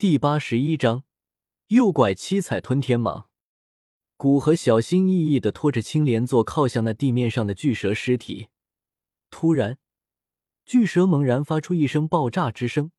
[0.00, 1.02] 第八十一章，
[1.66, 3.24] 诱拐七彩吞天蟒。
[4.16, 8.46] 古河小心翼翼的拖着青莲座靠向那地面上的巨蛇尸体。
[9.28, 9.76] 突然，
[10.64, 12.92] 巨蛇猛然发出一声爆炸之声，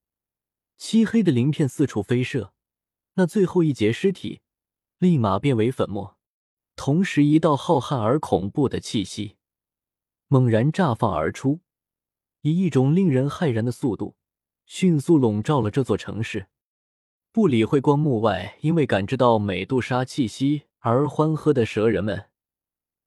[0.75, 2.51] 漆黑的鳞片四处飞射，
[3.13, 4.41] 那最后一节尸体
[4.97, 6.17] 立马变为粉末。
[6.75, 9.37] 同时，一道浩瀚而恐怖的气息
[10.27, 11.61] 猛然炸放而出，
[12.41, 14.17] 以一种令人骇然的速度，
[14.65, 16.47] 迅速笼罩了这座城市。
[17.31, 22.25] 不理会光幕外因为感知到美杜莎气息而欢喝的蛇人们，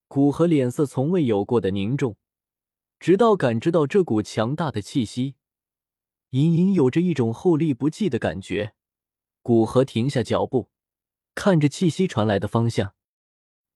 [0.07, 2.17] 古河脸色从未有过的凝重。
[3.01, 5.35] 直到感知到这股强大的气息，
[6.31, 8.75] 隐隐有着一种后力不济的感觉，
[9.43, 10.71] 古河停下脚步，
[11.35, 12.95] 看着气息传来的方向，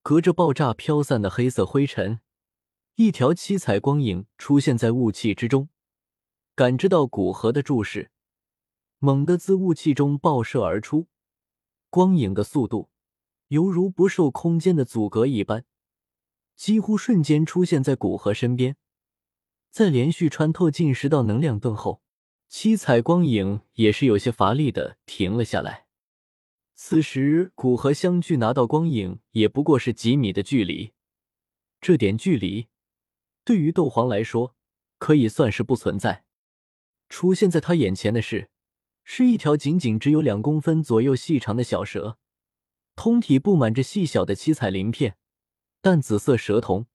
[0.04, 2.20] 隔着爆炸飘散的黑色灰尘，
[2.94, 5.68] 一条七彩光影出现在雾气之中。
[6.54, 8.12] 感知到古河的注视。
[9.06, 11.06] 猛地自雾气中爆射而出，
[11.90, 12.90] 光影的速度
[13.46, 15.64] 犹如不受空间的阻隔一般，
[16.56, 18.76] 几乎瞬间出现在古河身边。
[19.70, 22.02] 在连续穿透近十道能量盾后，
[22.48, 25.86] 七彩光影也是有些乏力的停了下来。
[26.74, 30.90] 此时，古河相距拿到光影也不过是几米的距离，
[31.80, 32.66] 这点距离
[33.44, 34.56] 对于斗皇来说
[34.98, 36.24] 可以算是不存在。
[37.08, 38.50] 出现在他眼前的是。
[39.08, 42.18] 是一条仅仅只有两公分左右细长的小蛇，
[42.96, 45.16] 通体布满着细小的七彩鳞片，
[45.80, 46.86] 淡紫色蛇瞳，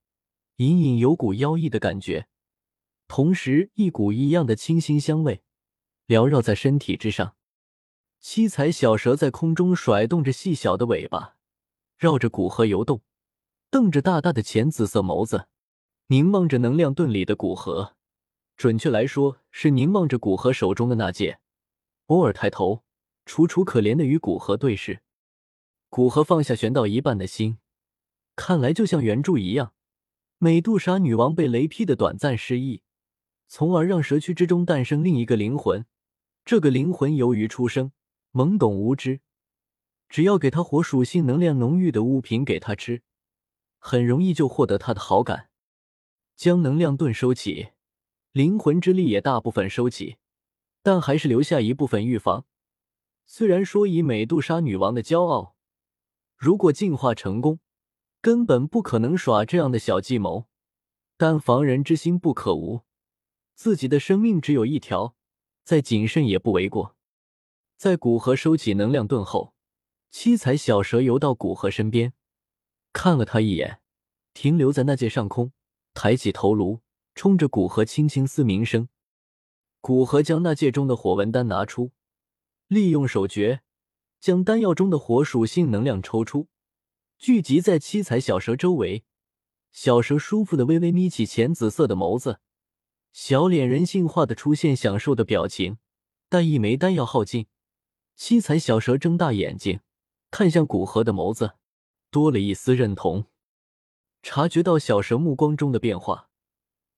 [0.57, 2.27] 隐隐有股妖异的感觉，
[3.07, 5.41] 同时一股异样的清新香味
[6.07, 7.37] 缭绕在身体之上。
[8.19, 11.37] 七彩小蛇在空中甩动着细小的尾巴，
[11.97, 13.01] 绕着古河游动，
[13.69, 15.47] 瞪着大大的浅紫色眸子，
[16.07, 17.95] 凝望着能量盾里的古河，
[18.57, 21.40] 准确来说是凝望着古河手中的那剑。
[22.07, 22.83] 偶尔抬头，
[23.25, 25.01] 楚楚可怜的与古河对视。
[25.89, 27.57] 古河放下悬到一半的心，
[28.35, 29.73] 看来就像原著一样，
[30.37, 32.83] 美杜莎女王被雷劈的短暂失忆，
[33.47, 35.85] 从而让蛇躯之中诞生另一个灵魂。
[36.43, 37.91] 这个灵魂由于出生
[38.31, 39.19] 懵懂无知，
[40.09, 43.03] 只要给他火属性能量浓郁的物品给他吃，
[43.77, 45.49] 很容易就获得他的好感。
[46.35, 47.71] 将能量盾收起，
[48.31, 50.15] 灵魂之力也大部分收起。
[50.83, 52.45] 但还是留下一部分预防。
[53.25, 55.55] 虽然说以美杜莎女王的骄傲，
[56.35, 57.59] 如果进化成功，
[58.21, 60.47] 根本不可能耍这样的小计谋。
[61.17, 62.81] 但防人之心不可无，
[63.53, 65.15] 自己的生命只有一条，
[65.63, 66.95] 再谨慎也不为过。
[67.77, 69.53] 在古河收起能量盾后，
[70.09, 72.13] 七彩小蛇游到古河身边，
[72.91, 73.81] 看了他一眼，
[74.33, 75.53] 停留在那界上空，
[75.93, 76.81] 抬起头颅，
[77.13, 78.89] 冲着古河轻轻嘶鸣声。
[79.81, 81.91] 古河将那戒中的火纹丹拿出，
[82.67, 83.61] 利用手诀
[84.19, 86.47] 将丹药中的火属性能量抽出，
[87.17, 89.03] 聚集在七彩小蛇周围。
[89.71, 92.39] 小蛇舒服的微微眯起浅紫色的眸子，
[93.11, 95.77] 小脸人性化的出现享受的表情。
[96.29, 97.47] 但一枚丹药耗尽，
[98.15, 99.81] 七彩小蛇睁大眼睛
[100.29, 101.55] 看向古河的眸子，
[102.09, 103.25] 多了一丝认同。
[104.21, 106.30] 察觉到小蛇目光中的变化。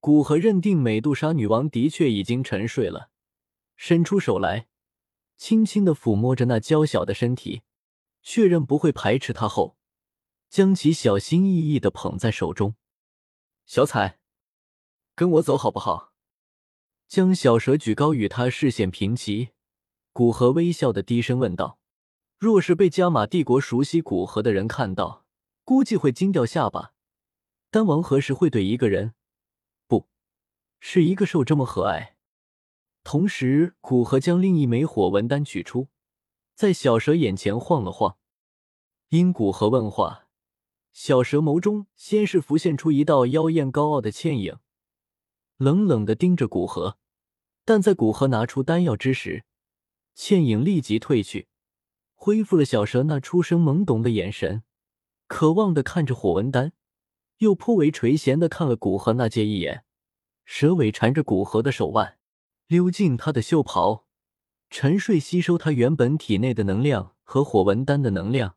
[0.03, 3.09] 古河认定美杜莎女王的确已经沉睡了，
[3.78, 4.68] 伸出手来，
[5.38, 7.62] 轻轻的抚摸着那娇小的身体，
[8.22, 9.78] 确认不会排斥她后，
[10.50, 12.75] 将其小心翼翼的捧在手中。
[13.66, 14.19] 小彩，
[15.16, 16.12] 跟我走好不好？
[17.08, 19.52] 将小蛇举高，与他视线平齐，
[20.12, 21.80] 古河微笑的低声问道。
[22.38, 25.25] 若是被加玛帝国熟悉古河的人看到，
[25.64, 26.91] 估计会惊掉下巴。
[27.72, 29.14] 丹王何时会对一个人？
[30.85, 32.09] 是一个兽这么和蔼。
[33.05, 35.88] 同时，古河将另一枚火纹丹取出，
[36.55, 38.17] 在小蛇眼前晃了晃。
[39.07, 40.27] 因古河问话，
[40.91, 44.57] 小蛇眸中先是浮现出一道妖艳高傲的倩影，
[45.55, 46.97] 冷冷的盯着古河。
[47.63, 49.45] 但在古河拿出丹药之时，
[50.13, 51.47] 倩影立即褪去，
[52.13, 54.63] 恢复了小蛇那出生懵懂的眼神，
[55.28, 56.73] 渴望的看着火纹丹，
[57.37, 59.85] 又颇为垂涎的看了古河那戒一眼。
[60.45, 62.17] 蛇尾缠着古河的手腕，
[62.67, 64.05] 溜进他的袖袍，
[64.69, 68.55] 沉睡吸收他原本体内的能量和火纹丹的能量。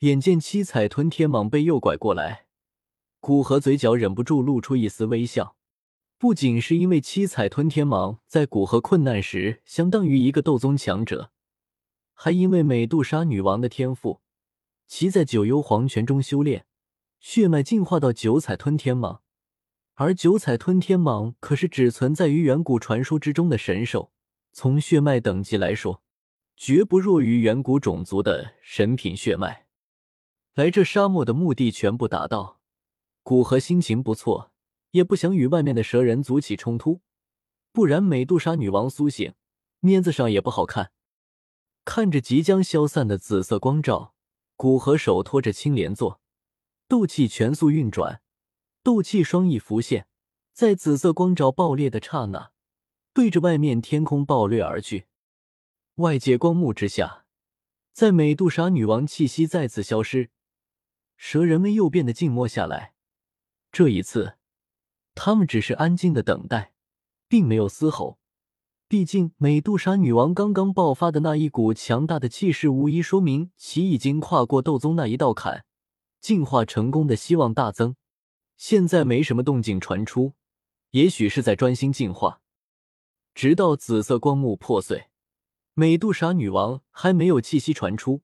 [0.00, 2.46] 眼见七彩吞天蟒被诱拐过来，
[3.20, 5.56] 古河嘴角忍不住露出一丝微笑。
[6.18, 11.30] 不仅是因为七彩吞天蟒在古河困难时相当于一个斗宗强者，
[12.12, 14.20] 还因为美杜莎女王的天赋，
[14.88, 16.66] 其在九幽黄泉中修炼，
[17.20, 19.20] 血脉进化到九彩吞天蟒。
[20.00, 24.12] 而九彩吞天蟒可是只存在于远古传说之中的神兽，
[24.52, 26.04] 从血脉等级来说，
[26.56, 29.66] 绝不弱于远古种族的神品血脉。
[30.54, 32.60] 来这沙漠的目的全部达到，
[33.24, 34.52] 古河心情不错，
[34.92, 37.00] 也不想与外面的蛇人族起冲突，
[37.72, 39.34] 不然美杜莎女王苏醒，
[39.80, 40.92] 面子上也不好看。
[41.84, 44.14] 看着即将消散的紫色光照，
[44.54, 46.20] 古河手托着青莲座，
[46.86, 48.22] 斗气全速运转，
[48.88, 50.06] 斗气双翼浮现，
[50.54, 52.52] 在紫色光照爆裂的刹那，
[53.12, 55.08] 对着外面天空暴掠而去。
[55.96, 57.26] 外界光幕之下，
[57.92, 60.30] 在美杜莎女王气息再次消失，
[61.18, 62.94] 蛇人们又变得静默下来。
[63.70, 64.38] 这一次，
[65.14, 66.72] 他们只是安静的等待，
[67.28, 68.18] 并没有嘶吼。
[68.88, 75.66] 毕竟，美杜莎女王刚刚爆发的那一股强大的气势，无疑说明其已经跨过斗宗那一道坎，
[76.22, 77.94] 进化成功的希望大增。
[78.58, 80.34] 现在没什么动静传出，
[80.90, 82.42] 也许是在专心进化。
[83.32, 85.06] 直到紫色光幕破碎，
[85.74, 88.22] 美杜莎女王还没有气息传出。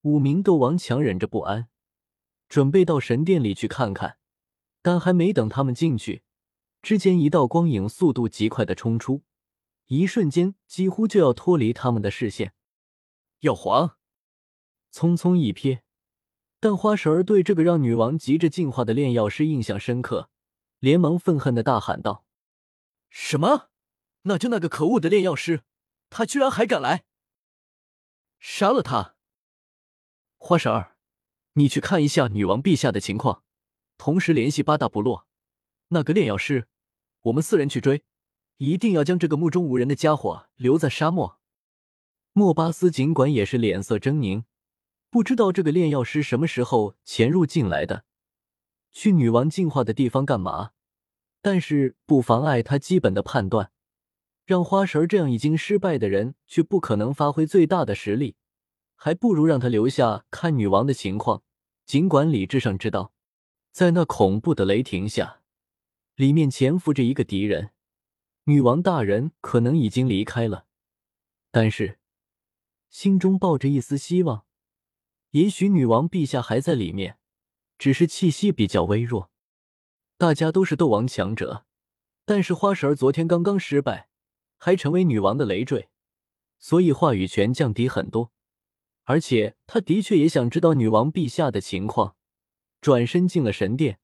[0.00, 1.68] 五名斗王强忍着不安，
[2.48, 4.16] 准备到神殿里去看看，
[4.80, 6.22] 但还没等他们进去，
[6.80, 9.22] 之间一道光影速度极快的冲出。
[9.88, 12.54] 一瞬间，几乎就要脱离他们的视线。
[13.40, 13.98] 药皇
[14.90, 15.81] 匆匆一瞥，
[16.62, 20.30] 但花神儿对这个让女王急着进化的炼药师印象深刻，
[20.78, 22.24] 连忙愤恨的大喊道
[23.10, 23.68] ：“什么？
[24.22, 25.64] 那就那个可恶的炼药师，
[26.08, 27.02] 他居然还敢来！
[28.38, 29.16] 杀了他！
[30.38, 30.96] 花神儿，
[31.54, 33.42] 你去看一下女王陛下的情况，
[33.98, 35.26] 同时联系八大部落，
[35.88, 36.68] 那个炼药师，
[37.22, 38.04] 我们四人去追。”
[38.58, 41.40] 一定要将这个目中无人的家伙留在沙漠。
[42.32, 44.44] 莫巴斯尽管也是脸色狰狞，
[45.12, 48.06] 不知道这个炼药师什么时候潜入进来的，
[48.92, 50.70] 去女王进化的地方干嘛？
[51.42, 53.72] 但是不妨碍他基本的判断。
[54.46, 58.36] 让花神这样已经失败的人去，不可能发挥最大的实力，
[58.96, 61.42] 还不如让他留下看女王的情况。
[61.84, 63.12] 尽管理智上知道，
[63.70, 65.42] 在那恐怖的雷霆下，
[66.14, 67.72] 里面潜伏着一个敌人。
[68.44, 70.64] 女王大人可能已经离开了，
[71.50, 71.98] 但是
[72.88, 74.46] 心中抱着一丝希望，
[75.32, 77.18] 也许女王陛下还在里面，
[77.78, 79.30] 只是气息比较微弱。
[80.18, 81.64] 大家都是斗王强者，
[82.26, 84.08] 但是花神儿昨天刚刚失败，
[84.58, 85.88] 还成为女王的累赘，
[86.58, 88.30] 所以话语权降低很多。
[89.04, 92.14] 而且他的确也想知道女王陛下的情况，
[92.82, 93.98] 转身进了神殿，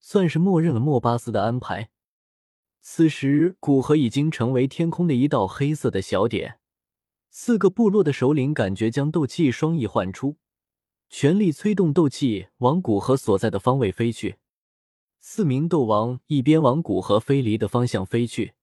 [0.00, 1.90] 算是默认了莫巴斯的安排。
[2.80, 6.58] 此时，古河已经成为天空的一道黑色的小点。
[7.30, 10.36] 四个部落的首领感觉将斗气双翼唤出，
[11.14, 14.38] 全力催动斗气往古河所在的方位飞去。
[15.20, 18.54] 四名斗王一边往古河飞离的方向飞去，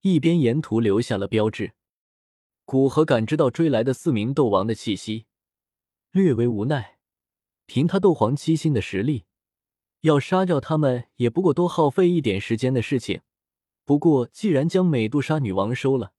[0.00, 1.74] 一边沿途留下了标志。
[2.64, 5.26] 古河感知到追来的四名斗王的气息，
[6.12, 6.96] 略为无奈。
[7.66, 9.26] 凭他斗皇七星的实力，
[10.00, 13.20] 要杀掉他们也不过多耗费一点时间的事情。
[13.84, 16.14] 不过，既然将美杜莎女王收了，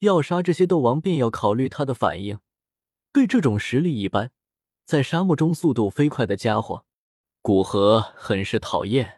[0.00, 2.40] 要杀这些斗王，便要考虑他的反应。
[3.12, 4.32] 对这种实力一般，
[4.86, 6.84] 在沙漠中速度飞快的家伙，
[7.42, 9.15] 古河很是讨厌。